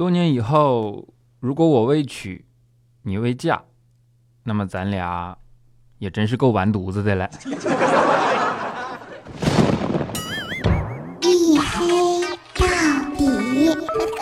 [0.00, 1.06] 多年以后，
[1.40, 2.46] 如果我未娶，
[3.02, 3.62] 你未嫁，
[4.44, 5.36] 那么咱俩
[5.98, 7.28] 也真是够完犊子的了。
[11.20, 12.22] 一黑
[12.54, 12.66] 到
[13.18, 14.19] 底。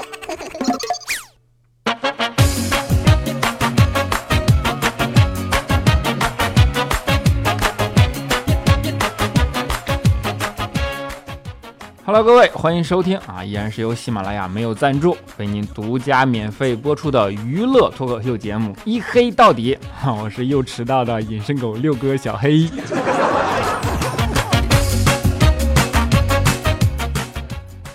[12.11, 19.77] Hello，各位，欢迎收听啊，依然是由喜马拉雅没有赞助为您独家免费播出的娱乐脱口秀节目《一黑到底》
[20.09, 22.65] 啊，我是又迟到的隐身狗六哥小黑。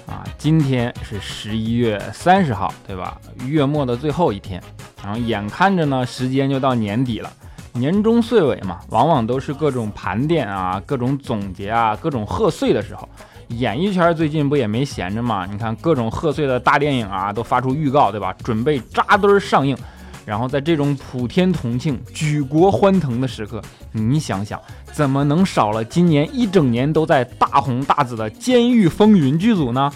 [0.05, 3.19] 啊，今天是十一月三十号，对吧？
[3.47, 4.61] 月末的最后一天，
[5.03, 7.33] 然后眼看着呢，时间就到年底了。
[7.71, 13.09] 年终岁尾嘛，往往都是各种盘点啊、各种总结啊、各种贺岁的时候。
[13.49, 15.47] 演艺圈最近不也没闲着吗？
[15.49, 18.33] 你看各种贺岁的大电影啊，都发出预告，对吧？
[18.43, 19.77] 准备扎堆上映。
[20.25, 24.57] 然后在这种普天同庆、举国欢腾的时刻，你想想，
[24.93, 29.91] 怎么能少了今年一整年都在大红大紫的《监狱风云》剧组呢？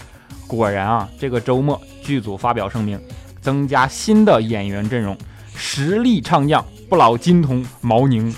[0.46, 3.00] 果然啊，这个周末剧组发表声明，
[3.40, 5.16] 增加新的演员阵容，
[5.54, 8.30] 实力唱将不老金童毛宁。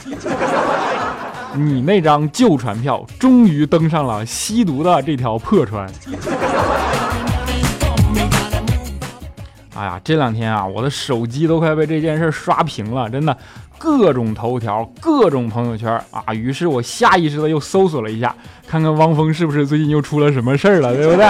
[1.55, 5.91] 你那张旧船票终于登上了吸毒的这条破船。
[9.75, 13.37] 哎呀，这两天啊，我的手机都快被这件事刷屏了，真的，
[13.79, 16.33] 各种头条，各种朋友圈啊。
[16.33, 18.35] 于是我下意识的又搜索了一下，
[18.69, 21.27] 看看汪峰是不是最近又出了什么事儿了，对不对？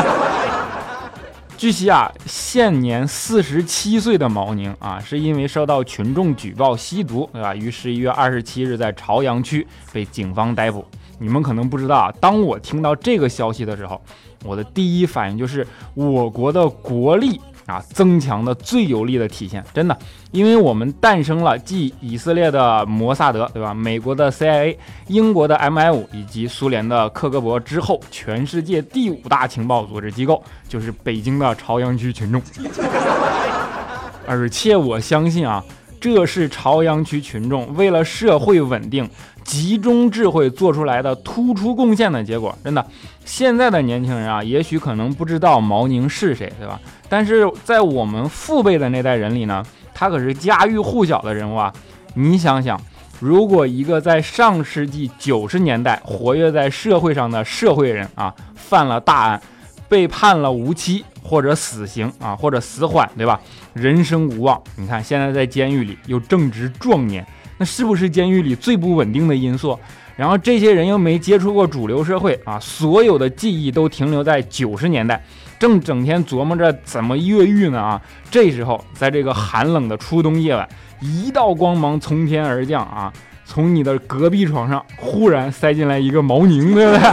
[1.61, 7.55] 据悉啊，现年四十七岁的毛宁啊，是因为受到群众举报吸毒，对吧？
[7.55, 10.83] 于十一月二十七日在朝阳区被警方逮捕。
[11.19, 14.01] 你们可能不知道啊，当我听到这个消息的时候，
[14.43, 17.39] 我的第一反应就是我国的国力。
[17.71, 19.97] 啊，增强的最有力的体现，真的，
[20.33, 23.73] 因为我们诞生了继以色列的摩萨德，对吧？
[23.73, 24.77] 美国的 CIA、
[25.07, 32.43] 英国的 MI5 以及苏联的克格勃之后，全世界第五大情报组织机构就是北京的朝阳区群众。
[34.27, 35.65] 而且我相信啊，
[36.01, 39.09] 这是朝阳区群众为了社会稳定。
[39.45, 42.87] 集中智慧做出来的突出贡献的结果，真的，
[43.25, 46.81] 现在的年轻人啊，也许可能不知道毛宁是谁，对吧？
[47.09, 51.73] 但是在我们父辈的那代人里呢，他可是家喻户晓的人物啊。
[52.15, 52.81] 你想想，
[53.19, 59.43] 如果一个在上世纪九十年代活跃在社会上的社会人啊，犯了大案，
[59.89, 63.41] 被判了无期或者死刑啊，或者死缓，对吧？
[63.73, 64.61] 人生无望。
[64.77, 67.27] 你看现在在监狱里又正值壮年。
[67.61, 69.79] 那是不是监狱里最不稳定的因素？
[70.17, 75.23] 然后这些人又没接触过主流社会啊，所有的记忆都停留在九十年代，
[75.59, 78.01] 正整天琢磨着怎么越狱呢啊！
[78.31, 80.67] 这时候，在这个寒冷的初冬夜晚，
[81.01, 83.13] 一道光芒从天而降啊，
[83.45, 87.11] 从你的隔壁床上忽然塞进来一个毛宁，对不对？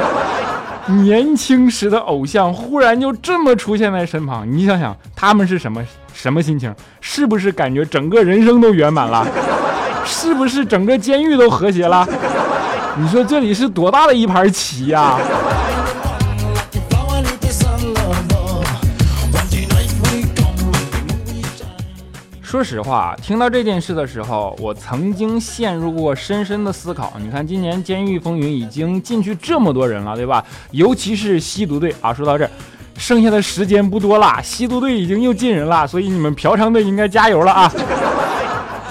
[1.04, 6.74] 年轻时的偶像忽然就这么出现在身旁，你想想他们是什么什么心情？
[7.02, 9.28] 是不是感觉整个人生都圆满了？
[10.08, 12.08] 是不是整个监狱都和谐了？
[12.98, 15.20] 你说这里是多大的一盘棋呀？
[22.42, 27.14] 说实话，听到这件事的时候，我曾经陷入过深深的思考。
[27.22, 30.44] 你看，今年《监狱风云》已经进去这么多人了，对吧？
[30.72, 32.14] 尤其是吸毒队啊。
[32.14, 32.50] 说到这，
[32.98, 37.72] 剩下的时间不多了，吸毒队已经又进人了，所以你们嫖娼队应该加油了啊！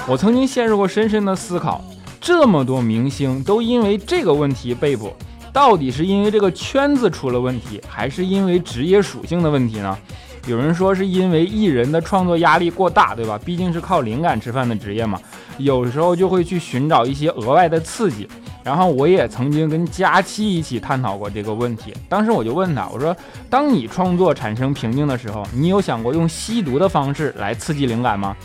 [0.09, 1.85] 我曾经陷入过深深的思考：
[2.21, 5.13] 这么多明星都因为这个问题被捕，
[5.53, 9.99] 到底是因为这个圈子出了问题，还是因为职业属性的问题呢？
[10.47, 13.37] 有人说是因为艺人的创作压力过大，对吧？
[13.45, 15.21] 毕竟是靠灵感吃饭的职业嘛，
[15.59, 18.29] 有时候就会去寻找一些额外的刺激。
[18.63, 23.17] 然后我也曾经跟佳期一起探讨过这个问题，当时我就问他，我说：
[23.51, 28.37] 当你创作产生瓶颈的时候，你有想过用吸毒的方式来刺激灵感吗？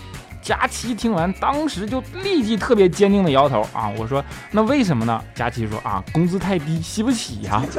[0.41, 3.87] 佳琪听完，当时就立即特别坚定的摇头啊！
[3.95, 5.23] 我说那为什么呢？
[5.35, 7.61] 佳琪说啊，工资太低，吸不起呀。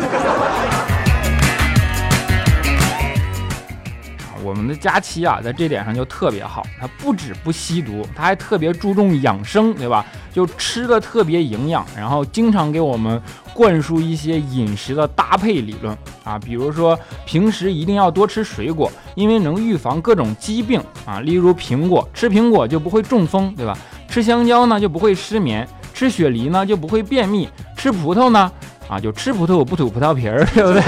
[4.45, 10.05] 我们的佳琪啊，在这点上就特别好，他不止不吸毒，他还特别注重养生，对吧？
[10.33, 13.21] 就吃的特别营养，然后经常给我们
[13.55, 23.77] 灌输一些饮食的搭配理论啊，比如说平时一定要多吃水果，因为能预防各种疾病啊，例如苹果，吃苹果就不会中风，对吧？
[24.09, 28.51] 吃香蕉呢就不会失眠，吃雪梨呢就不会便秘，吃葡萄呢
[28.89, 30.83] 啊就吃葡萄不吐葡萄皮儿，对不对？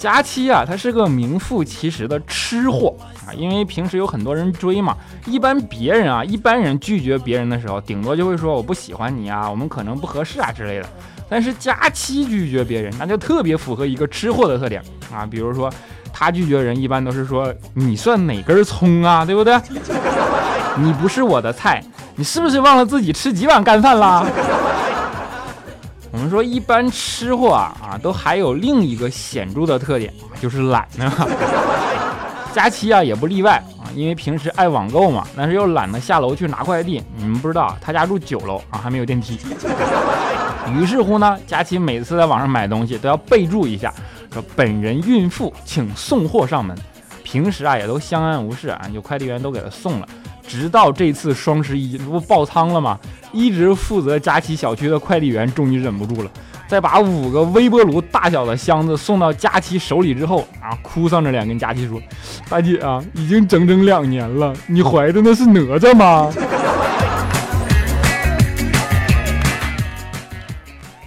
[0.00, 4.96] 佳期啊，他是个名副其实的吃货啊，因为平时有很多人追嘛。
[5.26, 10.88] 一般别人啊，一般人拒绝别人的时候，顶多就会说我不喜欢你啊，我们可能不合适啊之类的。
[11.28, 14.82] 但是佳期拒绝别人，那就特别符合一个吃货的特点
[15.12, 15.26] 啊。
[15.26, 15.70] 比如说，
[16.14, 19.54] 他拒绝人一般都是说你算哪根葱啊， 对不对？
[20.78, 21.84] 你不是我的菜，
[22.16, 24.26] 你是不是忘了自己吃几碗干饭啦？
[26.30, 31.12] 说，一般吃货啊啊，都还有另一个显著的特点，就是懒呢。
[32.54, 37.02] 佳期啊也不例外啊，因为平时爱网购嘛，但是又懒得下楼去拿快递。
[37.16, 39.38] 你们不知道，他家住九楼啊，还没有电梯。
[40.78, 43.92] 于是乎呢，佳期每次在网上买东西都要备注一下，
[44.32, 46.76] 说本人孕妇，请送货上门。
[47.22, 50.08] 平时啊也都相安无事啊，就快递员都给他送了。
[50.50, 52.98] 直到这次双十一，这不爆仓了吗？
[53.32, 56.30] 一直负责佳琪小区的快递员终于忍不住了，
[56.66, 62.02] 在把五个微波炉大小的箱子送到佳琪手里之后啊，哭丧着脸跟佳琪说
[62.50, 66.28] ：“大姐啊，已经整整两年了，你怀的那是哪吒吗？”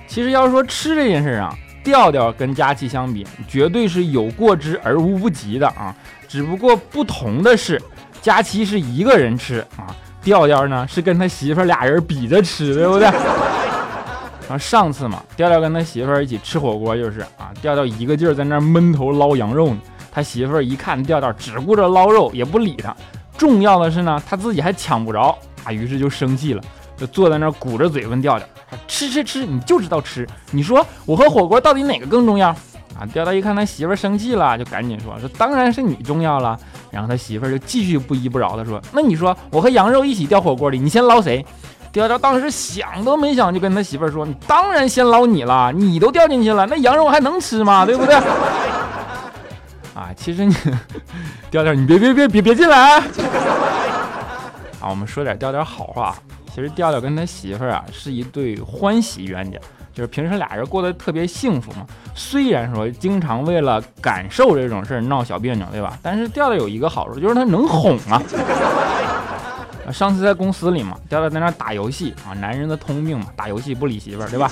[0.07, 1.53] 其实要说吃这件事啊，
[1.83, 5.93] 调调跟佳琪相比，绝对是有过之而无不及的啊。
[6.29, 7.81] 只不过不同的是。
[8.23, 9.93] 佳期是一个人吃啊，
[10.23, 13.05] 调调呢是跟他媳妇俩人比着吃，对不对？
[14.47, 19.79] 啊，上次嘛，调调跟他媳妇一起吃火锅，就是啊，调调一个劲儿在那闷头捞羊肉呢，
[20.09, 22.95] 他媳妇一看调调只顾着捞肉，也不理他。
[23.37, 26.63] 重要的是呢，他自己还抢不着啊，于是就生气了，
[26.95, 28.47] 就坐在那儿鼓着嘴问调调
[28.87, 32.55] ：“吃吃吃，你就知道吃，你说我和火锅到底哪个更重要？”
[32.99, 36.57] 啊，调调一看他媳妇儿生气了，就赶紧说：“说当然是你重要了。”
[36.91, 41.43] 然后他媳妇儿就继续不依不饶的说：“那你说我和羊肉一起掉火锅里，你先捞谁？”
[41.91, 47.85] 调调当时想都没想就跟他媳妇儿说：“你当然先捞你了，你都掉进去了，那羊肉还能吃吗？
[47.85, 48.15] 对不对？”
[49.93, 50.55] 啊，其实你
[51.51, 53.03] 调调，你别别别别别进来啊！
[54.81, 56.15] 啊，我们说点调调好话。
[56.53, 59.57] 其实调调跟他媳妇儿啊是一对欢喜冤家。
[59.93, 61.85] 就是平时俩人过得特别幸福嘛，
[62.15, 65.97] 虽然说经常为了感受这种事儿闹小别扭，对吧？
[66.01, 68.21] 但是调调有一个好处，就是他能哄啊。
[69.91, 74.49] 上次在公司里嘛，调调在那打游戏啊，男人的通病嘛，打游戏不理媳妇儿，对吧？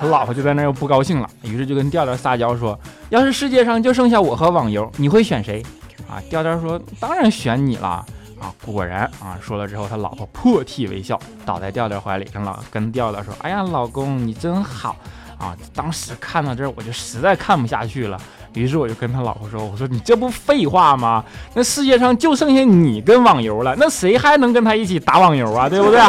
[0.00, 2.78] 他 老婆就在那又不高兴了，于是就跟调调撒娇说
[3.10, 5.62] ：“要是世界上就剩下我和网游，你会选谁？”
[6.08, 8.04] 啊，调调说：“当然选你了。”
[8.42, 11.16] 啊，果然啊，说了之后，他老婆破涕为笑，
[11.46, 14.96] 倒在调调怀里，跟老跟调调说：“哎呀，老公你真好
[15.38, 18.20] 啊！”当时看到这儿，我就实在看不下去了，
[18.54, 21.24] 于是我就跟他老婆说：“我说你这不废话吗？
[21.54, 25.68] 那世界上就剩下你跟网游了，那谁还能跟他一起打网游啊？
[25.68, 26.00] 对不对？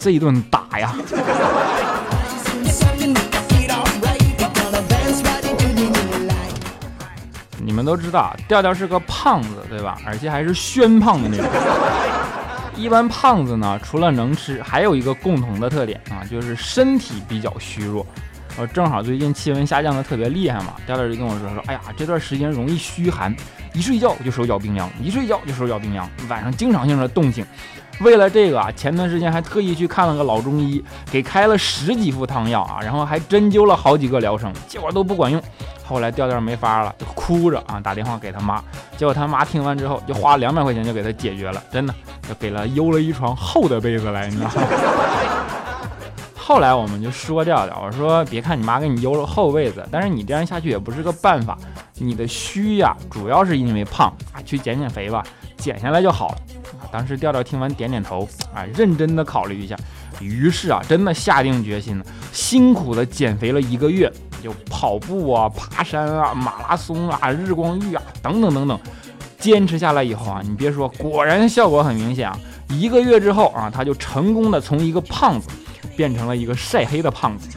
[0.00, 0.92] 这一顿打呀！”
[7.64, 9.98] 你们都知道，调调是个胖子，对吧？
[10.04, 11.46] 而且还是宣胖的那种。
[12.76, 18.04] 一般胖子呢，除了能吃，还有一个共同的特点啊，就是身体比较虚弱。
[18.56, 23.34] 呃，正好最近气温下降的特别厉害嘛，调调就跟我说说，哎呀，这段时间容易虚寒，
[23.72, 27.46] 一睡觉就手脚冰凉，一睡觉就手脚冰凉，晚上经常性的冻醒。
[28.00, 35.40] 为了这个啊，前段时间还特意去看了个老中医，给开了十几副汤药啊，然后还针灸了好几个疗程，结果都不管用。
[35.84, 38.62] 后来调调没法了，就哭着啊打电话给他妈，
[38.96, 41.94] 结果他妈听完之后就花了两百块钱就给他解决了，真的
[42.26, 44.62] 就给了邮了一床厚的被子来，你知道吗？
[46.34, 51.56] 后来我们就说调调，我说别看你妈给你邮了厚被子，但是你这样下去也不是个办法，
[51.98, 55.22] 你的虚呀主要是因为胖啊，去减减肥吧，
[55.56, 56.36] 减下来就好了。
[56.92, 59.74] 当时调调听完点点头啊，认真的考虑一下，
[60.20, 64.12] 于是啊真的下定决心了，辛苦的减肥了一个月。
[64.42, 68.76] 就跑步啊、爬山啊、马拉松啊、日光浴啊等等等等，
[69.38, 72.36] 坚持下来以后啊，你别说，果然效果很明显啊！
[72.68, 75.48] 一个月之后啊，他就成功的从一个胖子
[75.96, 77.48] 变成了一个晒黑的胖子。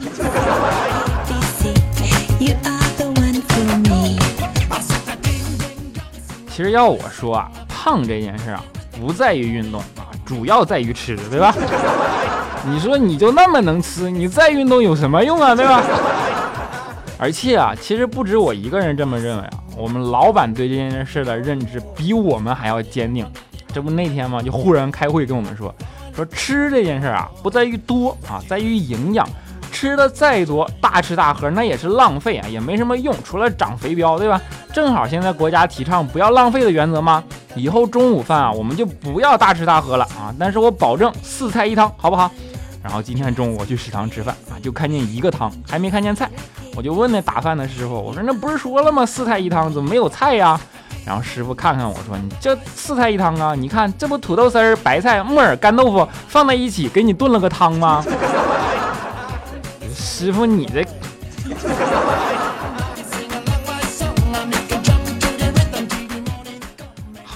[6.48, 8.62] 其实要我说啊，胖这件事啊，
[9.00, 11.54] 不在于运动啊，主要在于吃，对吧？
[12.68, 15.82] 你说你就那么能吃，你再运动有什么用啊，对吧？
[17.18, 23.26] 而且啊，其实不止我一个人这么认为啊，我们老板对这件事的认知比我们还要坚定。
[23.72, 25.74] 这不那天嘛，就忽然开会跟我们说，
[26.14, 29.26] 说吃这件事啊，不在于多啊，在于营养。
[29.72, 34.40] 吃的再多，大吃大喝那也是浪费啊，也没什么用，除了长肥膘，对吧？
[34.72, 37.22] 正好现在国家提倡不要浪费的原则嘛，
[37.56, 42.30] 以后中午饭啊，我们就不要大吃大喝了啊，但是我保证四菜一汤，好不好？
[42.82, 46.30] 然后今天中午我去食堂吃饭啊，就看见一个汤，还没看见菜。
[46.76, 49.04] 我就问那打饭的师傅，我说那不是说了吗？
[49.04, 50.60] 四菜一汤怎么没有菜呀？
[51.04, 53.54] 然后师傅看看我说，你这四菜一汤啊？
[53.54, 58.04] 你看这不土豆丝儿、白菜、木耳、干豆腐放在一起给你炖了个汤吗？
[59.94, 60.84] 师傅你这。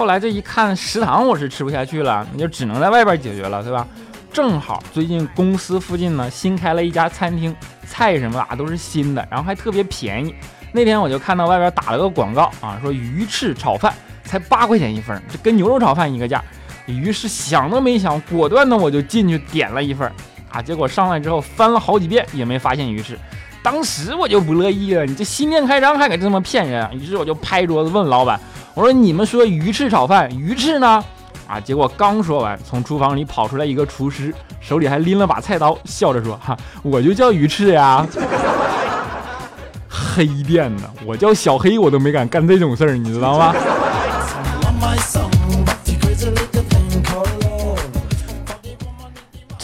[0.00, 3.86] 后来这一看食堂我是吃不下去了，你就只能在外边解决了，对吧？
[4.32, 7.54] 正好最近公司附近呢新开了一家餐厅，
[7.86, 10.34] 菜什么的都是新的，然后还特别便宜。
[10.72, 13.92] 那天我就看到外边打了个广告啊，说鱼翅炒饭
[14.24, 16.42] 才八块钱一份，这跟牛肉炒饭一个价。
[16.86, 20.10] 于是想都没想，果断的我就进去点了一份
[20.50, 23.18] 啊，结果上来之后翻了好几遍也没发现鱼翅。
[23.62, 26.88] 当时我就不乐意了，你这新店开张还敢这么骗人？
[26.98, 28.40] 于是我就拍桌子问老板。
[28.74, 31.04] 我说你们说鱼翅炒饭，鱼翅呢？
[31.48, 31.58] 啊！
[31.58, 38.06] 结果刚说完，从厨房里跑出来一个厨师，手里还拎了把菜刀，笑着说：“哈，我就叫鱼翅呀。
[39.90, 43.52] ”黑店呢，我叫小黑，我都没敢干这种事儿，你知道吗？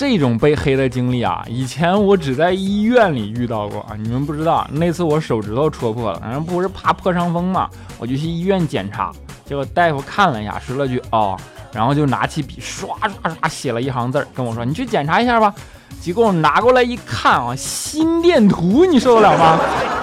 [0.09, 3.97] 这种被黑的经历啊，以前我只在医院里遇到过啊。
[3.99, 9.11] 你们不知道，那次我手指头戳破了，反正不是怕破伤风嘛，我就去医院检查，
[9.45, 11.37] 结果大夫看了一下，说了句哦，
[11.73, 15.53] 然后就拿起笔刷刷刷写了一行字，跟我说：“你去检查一下吧。”
[16.01, 19.59] 结果拿过来一看啊，心电图，你受得了吗？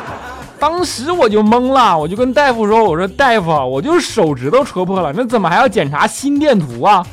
[0.60, 7.05] 当时我就懵了，我就跟大夫说：“我说大夫，我就手指头戳破了，那怎么还要检查心电图啊？”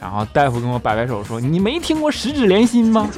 [0.00, 3.08] 然后大夫跟我摆摆手说：“你没听过十指连心吗？”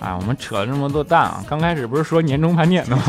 [0.00, 1.44] 哎，我们扯了这么多蛋啊！
[1.48, 3.02] 刚开始不是说年终盘点的吗？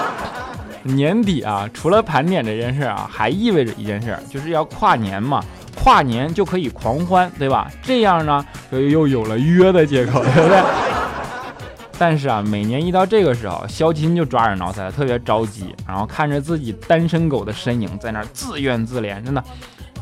[0.82, 5.44] 年底啊，除了盘点这件事啊，还意味着一件事，就是要跨年嘛。
[5.74, 7.70] 跨年就可以狂欢，对吧？
[7.82, 10.85] 这样呢，就又有了约的借口，对不对？
[11.98, 19.22] 但是啊，每年一到这个时候，肖钦就抓耳挠腮，特别着急，然后看着自己单身狗的身影在那儿自怨自怜。
[19.24, 19.42] 真的，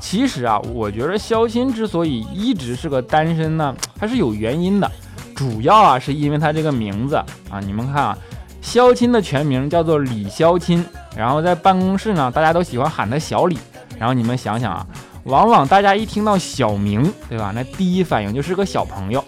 [0.01, 4.91] 其实啊，我觉得肖钦之所以一直是个单身呢，还是有原因的。
[5.37, 7.17] 主要啊，是因为他这个名字
[7.49, 8.19] 啊，你们看啊，
[8.61, 10.85] 肖钦的全名叫做李肖钦，
[11.17, 13.59] 然后在办公室呢，大家都喜欢喊他小李。
[13.99, 14.85] 然后你们想想啊，
[15.23, 17.53] 往往大家一听到小明，对吧？
[17.55, 19.25] 那第一反应就是个小朋友。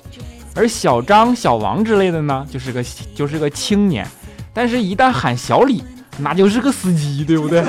[0.56, 2.82] 而小张、小王之类的呢，就是个
[3.14, 4.08] 就是个青年，
[4.54, 5.84] 但是，一旦喊小李，
[6.18, 7.62] 那就是个司机，对不对？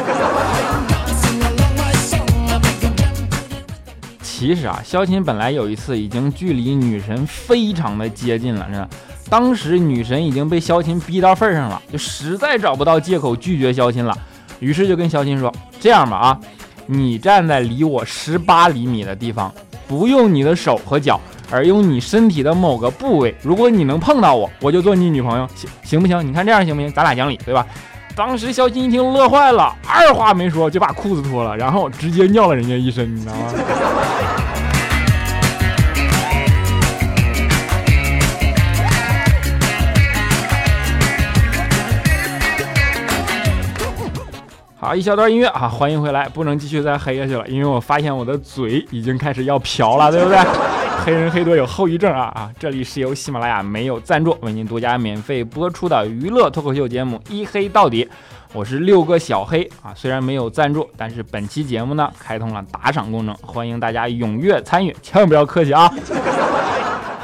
[4.21, 8.89] 其实啊，肖钦本来有一次已经距离女神非常的接近了，真的。
[9.29, 14.17] 当时女神已经被肖钦逼到份上了，就实在找不到借口拒绝肖钦了，
[14.61, 16.39] 于是就跟肖钦说：“这样吧，啊，
[16.85, 19.53] 你站在离我十八厘米的地方，
[19.89, 21.19] 不用你的手和脚。”
[21.51, 26.27] 而用你身体的某个部位，如果你能碰到我，我就做你女朋友，行行不行？
[26.27, 26.91] 你看这样行不行？
[26.91, 27.65] 咱俩讲理，对吧？
[28.15, 33.53] 当时肖金一听乐坏了，二话没说就把裤子脱了，然后直接尿了人家一身，你知道吗？
[44.87, 50.37] 好，一小段音乐啊，欢迎回来，不能继续再黑下去了，因为我发现我的嘴已经开始要瓢了，对不对？
[51.03, 52.49] 黑人黑多有后遗症啊啊！
[52.57, 58.05] 这里是由喜马拉雅没有赞助为您独家免费播出的娱乐脱口秀节目《一黑到底》，
[58.53, 59.91] 我是六个小黑啊。
[59.93, 65.93] 虽然没有赞助，但是本期节目呢开通了打赏功能，欢迎大家踊跃参与，千万不要客气啊。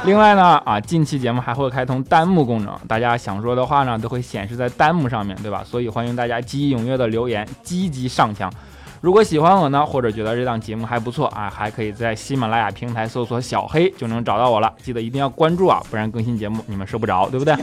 [0.04, 5.64] 另外呢啊，近期节目还会开通弹幕功能，大家想说的话呢都会显示在弹幕上面对吧？
[5.64, 8.52] 所以欢迎大家积极踊跃的留言，积极上墙。
[9.00, 14.70] 如果喜欢我呢，或者觉得这档节目还不错啊，还可以在喜马拉雅平台搜索“小黑”就能找到我了。
[14.82, 17.54] 记得一定要关注啊，不然更新节目你们收不着，对不对？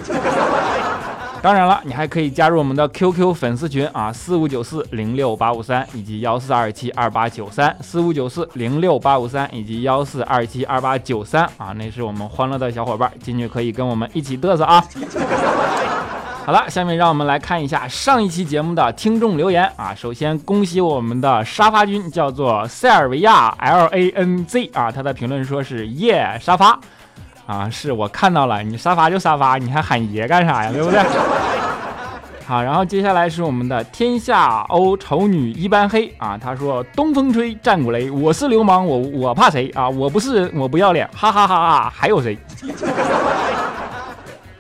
[1.42, 14.86] 当然了，你还可以加入我们的 QQ 粉丝群啊，四五九四零六八五三以及幺四二七二八九三，四五九四零六八五三以及幺四二七二八九三啊，那是我们欢乐的小伙伴，进去可以跟我们一起嘚瑟啊。
[16.46, 19.96] 好了，下面让我们来看一下上一期节目的听众留言啊。
[19.96, 26.80] 首先恭喜我们的沙发君，叫做塞尔维亚 L A N Z 啊，他的评论说是耶沙发
[27.52, 30.72] 啊，是我看到了，你沙发就沙发，你还喊爷干啥呀？
[30.72, 31.02] 对不对？
[32.48, 39.90] 好，然后接下来是我们的天下欧丑女一般黑啊，他说东风吹战鼓擂，我是流氓，我我怕谁啊？
[39.90, 41.94] 我不是我不要脸，哈哈哈哈！
[41.94, 42.38] 还有谁？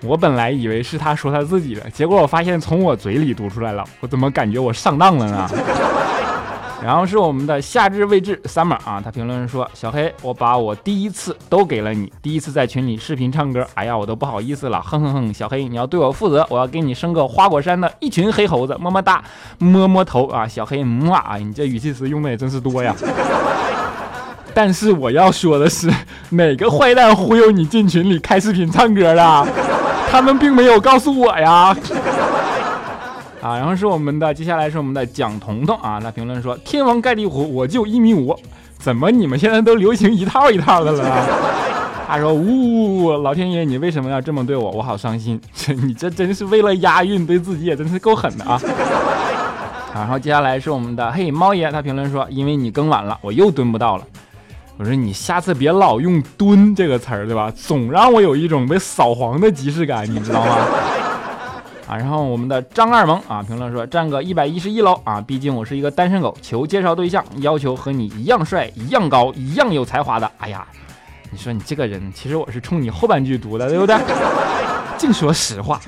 [0.03, 5.50] 我本来以为是他说他自己的，结果我发现从我嘴里读出来了，我怎么感觉我上当了呢？
[6.83, 19.23] 然后是我们的夏至未至 summer 啊，他评论说：“小黑，我把我第一次都给了你，第一次在群里视频唱歌，哎呀，我都不好意思了，哼哼哼，小黑你要对我负责，我要给你生个花果山的一群黑猴子，么么哒，
[19.59, 22.95] 摸摸头啊，小黑么啊，你这语气词用的也真是多呀。
[24.53, 25.88] 但是我要说的是，
[26.31, 29.47] 哪个坏蛋忽悠你进群里开视频唱歌了？
[30.09, 31.77] 他们并没有告诉我呀。”
[33.41, 38.36] 啊，然后是我们的，接下来是我们的蒋彤彤啊，他评论说：“天王盖地虎，我就一米五，
[38.77, 41.03] 怎么你们现在都流行一套一套的了？”
[42.07, 44.69] 他说：“呜，老天爷，你为什么要这么对我？
[44.71, 45.41] 我好伤心。
[45.55, 48.62] 这 你这真是为了押韵，对自己也真是够狠的啊！”
[49.95, 54.05] 然后接下来是我们的嘿猫爷，他评论说：“因为你更晚了，我又蹲不到了。”
[54.77, 57.51] 我说：“你下次别老用‘蹲’这个词儿，对吧？
[57.55, 60.57] 总让我有一种被扫黄的即视感，你知道吗？”
[61.91, 70.31] 啊，然后我们的张二萌啊评论说站个一百一十一楼啊，毕竟我是一个单身狗，求介绍对象，要求和你一样帅、一样高、一样有才华的。
[70.38, 70.65] 哎呀，
[71.31, 73.98] 你说你这个人，其实我是冲你后半句读的，对不对？
[74.98, 75.81] 净说实话。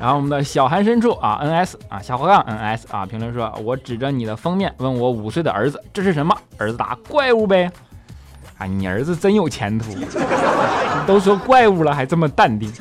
[0.00, 6.36] 然后我们的小寒深处啊，NS 啊，下滑杠 NS 啊评论说，我指着你的封面问我五岁的儿子这是什么？
[6.58, 7.70] 儿子答怪物呗。
[8.58, 9.92] 啊，你儿子真有前途，
[11.06, 12.72] 都说怪物了还这么淡定。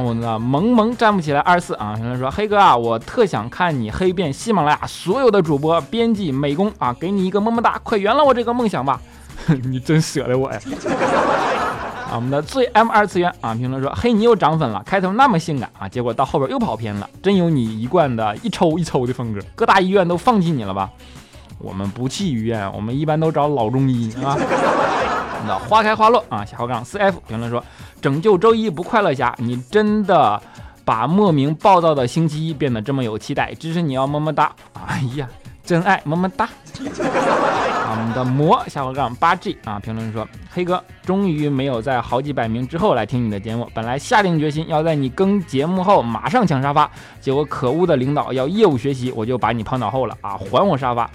[0.00, 1.40] 然后呢，萌萌站不起来。
[1.40, 8.98] 二四啊，评论说黑哥啊，我特想看你黑遍喜马拉雅所有的主播、编辑、美工啊，给你一个么么哒，快圆了我这个梦想吧！
[9.64, 10.58] 你真舍得我呀！
[12.08, 20.88] 啊，我们的最 M 二次元啊，评论说嘿，你又涨粉了，开头那么性感啊，结果到后边又跑偏了，真有你一贯的一抽一抽的风格，各大医院都放弃你了吧？
[21.58, 24.34] 我们不去医院，我们一般都找老中医啊。
[25.46, 27.62] 那花开花落啊，下滑杠四 F 评论说
[28.00, 30.40] ：“拯救周一不快乐侠，你真的
[30.84, 34.52] 把莫名暴躁的星期一变得这么有期待，支持你要么么哒！
[34.86, 35.28] 哎呀，
[35.64, 36.44] 真爱么么哒！”
[36.84, 46.88] 啊我们的魔下滑杠八 G 啊，评论说：“黑哥终于没有在好几百名之后来听你的节目，本来下定决心要在你更节目后马上抢沙发，
[47.20, 51.10] 结果可恶的领导要业务学习，我就把你抛脑后了啊，还我沙发！”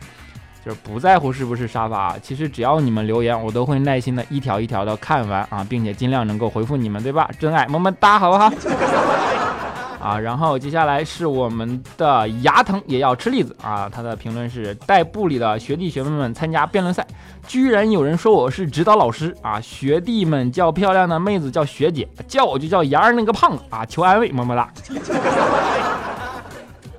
[0.66, 7.30] 就是不在乎是不是沙发，其实只要你们留言，我都会耐心的一条一条的看完啊，并且尽量能够回复你们，对吧？
[7.38, 8.52] 真爱么么哒，好不好？
[10.02, 17.06] 啊，然后接下来是我们的牙疼也要吃栗子啊，他的评论是带部里的学弟学妹们参加辩论赛，
[17.48, 24.68] 居然有人说我是指导老师啊，学弟们叫漂亮的妹子叫学姐，叫我就叫杨儿那个胖子啊，求安慰，么么哒。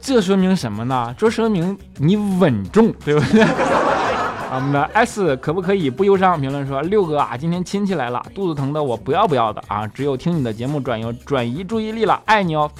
[0.06, 1.12] 这说明什么呢？
[1.18, 3.42] 这说明你稳重，对不对？
[4.48, 6.40] 啊，我们的 S 可不可以不忧伤？
[6.40, 12.70] 评论说六哥啊，今天亲戚来了，肚子疼的我不要不要的啊，只有听你的节目转移转移注意力了，爱你哦。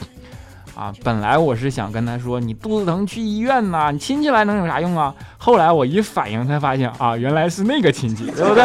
[0.77, 5.12] 啊，本来我是想跟他说你肚子疼去医院呐，你亲戚来能有啥用啊？
[5.37, 8.65] 后来我一反应才发现啊，原来是那个亲戚，对不对？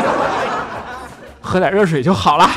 [1.41, 2.47] 喝点热水就好了。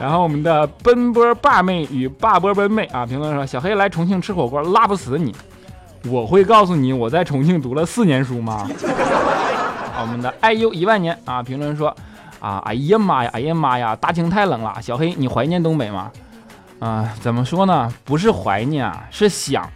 [0.00, 5.34] 然后我们的奔波霸妹与霸波奔妹啊，评论说小黑来重庆吃火锅拉不死你，
[6.08, 8.68] 我会告诉你我在重庆读了四年书吗？
[10.00, 11.94] 我们的爱优一万年啊，评论说
[12.38, 16.12] 啊，哎呀妈呀，哎呀妈呀，大庆太冷了，小黑你怀念东北吗？
[16.78, 17.92] 啊，怎么说呢？
[18.04, 19.68] 不是怀念啊，是想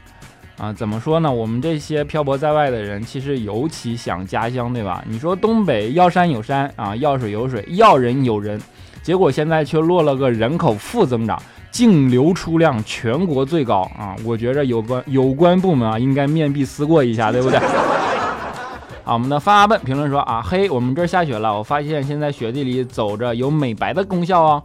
[0.57, 0.73] 啊。
[0.73, 1.33] 怎么说呢？
[1.33, 5.03] 我们这些漂泊在外的人，其实尤其想家乡，对吧？
[5.09, 8.63] 你说东北要山有山啊，要水有水，要人有人。
[9.03, 14.15] 结果现在却落了个人口负增长，净流出量全国最高啊！
[14.25, 17.59] 我觉着有关有关部门啊，应该面壁思过一下，对不对？
[19.05, 24.63] 啊，我们的发阿笨评论说啊，嘿，我们这儿下雪了，我发现现在雪地里走着有美白的功效哦。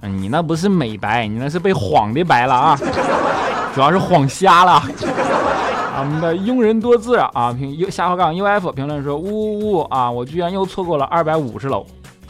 [0.00, 2.78] 嗯，你那不是美白，你那是被晃的白了啊，
[3.74, 4.72] 主要是晃瞎了。
[4.72, 11.84] 啊，我们的庸人多智啊，评下滑杠 uf 评论说，呜呜呜啊，我居然又错过了二百五十楼。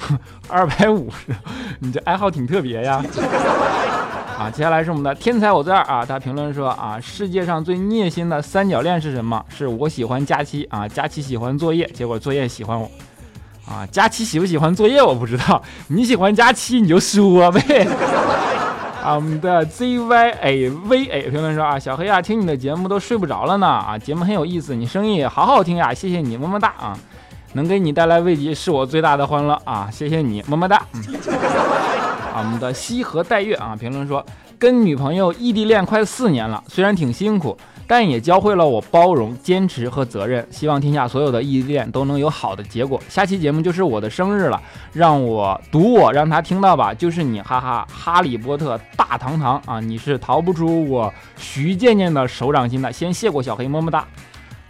[0.49, 1.35] 二百五十，
[1.81, 3.03] 你这爱好挺特别呀！
[4.39, 9.45] 啊，接下来是我们的天才我在啊，他评论说啊，世界上最虐心的三角恋是什么？
[9.49, 12.89] 是我喜欢佳期啊，佳期喜欢作业，结果作业喜欢我
[13.67, 13.85] 啊。
[13.91, 17.87] 佳期喜不喜欢作业我不知道，你喜欢佳期你就说呗。
[19.03, 26.97] 啊，我们的 ZYAVA 评论说啊，小黑啊，听你的节目都睡不着了呢啊，节目很有意思，你声音也好好听呀，谢谢你，么么哒啊。
[27.59, 29.89] 能给你带来慰藉是我最大的欢乐啊！
[29.91, 30.77] 谢谢你，么么哒。
[30.77, 30.87] 啊，
[32.33, 34.25] 我啊，我们的西河待月啊，评论说
[34.61, 40.47] 跟女朋友异地恋快四年了，虽然挺辛苦，但也教会了我包容、坚持和责任。
[40.53, 43.01] 希望天下所有的异地恋都能有好的结果。
[43.09, 52.93] 下期节目就是我的生日了，让我读我让他听到吧，就是你，哈哈，哈利波特大堂堂啊，你是逃不出我徐健健的手掌心的。
[52.93, 54.07] 先谢过小黑，么么哒。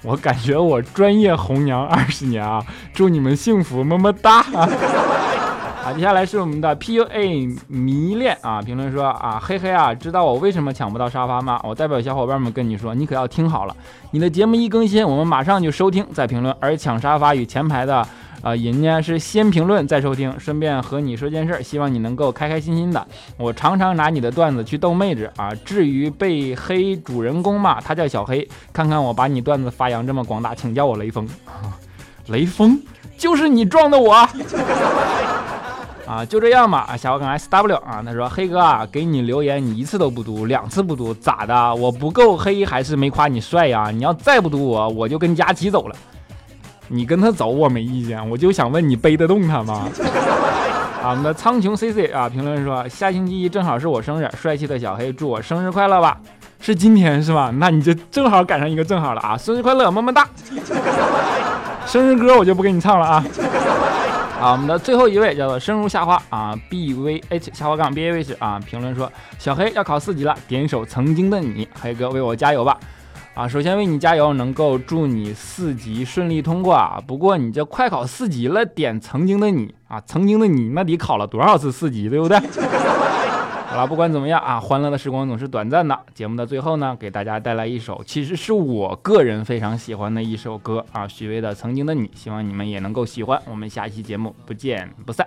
[0.03, 4.43] 我感觉我专业红娘二十年啊，祝你们幸福，么么哒。
[4.43, 11.61] 好， 接下来是我们的 PUA 迷恋啊，评论说啊，嘿嘿啊，知道我为什么抢不到沙发吗？
[11.65, 13.77] 我代表小伙伴们跟你说，你可要听好了，
[14.13, 18.07] 你的节目一更新，我们马上就收听再评论，而抢沙发与前排的。
[18.41, 23.07] 啊，人家是先评论再收听，顺便和你说件事，希望你能够开开心心的。
[23.37, 25.53] 我常常拿你的段子去逗妹子啊。
[25.65, 28.49] 至于被黑主人公嘛，他叫小黑。
[28.73, 31.29] 看看我把你段子发扬这么广大，请叫我雷锋。
[32.29, 32.81] 雷锋
[33.17, 34.13] 就是你撞的我
[36.07, 36.25] 啊！
[36.29, 41.75] 就这样吧啊，小伙梗 S W 啊，他说黑哥啊，给你留言你一次都不读，两次不读咋的？
[41.75, 43.91] 我不够黑还是没夸你帅呀？
[43.91, 45.97] 你要再不读我，我就跟佳琪走了。
[46.89, 49.89] 你跟他走我没意见，我就想问你背得动他吗？
[51.03, 56.19] 啊，我们的苍穹 C C 啊，评论说下星期一正好是我生日，帅气的小黑祝我生日快乐吧？
[56.61, 57.53] 是今天是吧？
[57.55, 59.37] 那你就正好赶上一个正好了啊！
[59.37, 60.27] 生日快乐，么么哒！
[61.87, 63.25] 生日歌我就不给你唱了啊！
[64.41, 72.77] 啊，我们的最后一位叫做生如夏花啊，B V H 下滑杠 B A V H 啊，评论说小黑要考四级了，点一首曾经的你，黑哥为我加油吧！
[73.39, 77.01] 啊，首先为你加油，能够祝你四级顺利通过啊！
[77.07, 82.37] 不过你这快考四级了，点曾经的你啊，曾经的你那得考了多少次四级，对不对？
[83.71, 85.97] 好了，不管怎么样啊，欢乐的时光总是短暂的。
[86.15, 93.41] 节目的最后呢，给大家带来一首，其实是我个人非常喜欢的一首歌啊，许巍的《曾经的你》，希望你们也能够喜欢。
[93.49, 95.25] 我们下期节目不见不散。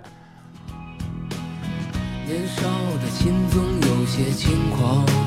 [2.26, 2.68] 年少
[3.00, 5.21] 的心总有些轻狂。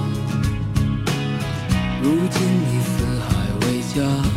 [2.05, 4.34] 如今你四海为家，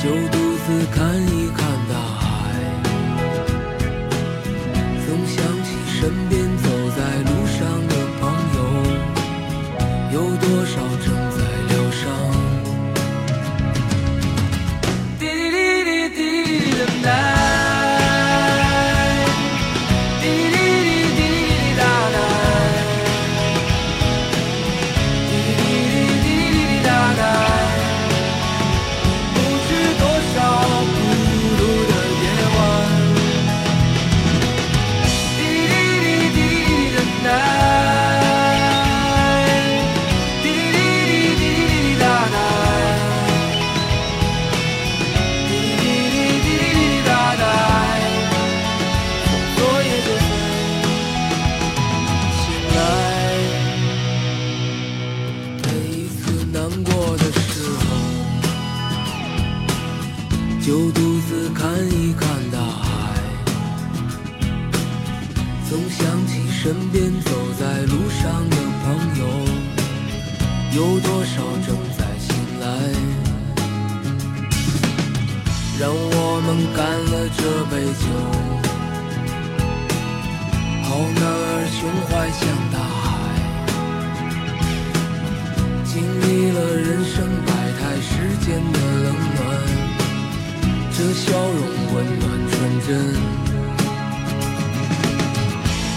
[0.00, 1.58] 就独自看一看
[1.88, 2.24] 大海，
[5.04, 6.64] 总想起身边走
[6.96, 7.58] 在路上
[7.88, 8.22] 的朋
[8.54, 8.58] 友，
[10.12, 11.06] 有多少正